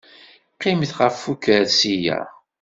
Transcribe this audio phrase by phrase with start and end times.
[0.55, 2.19] Qqimet ɣef ukersi-a.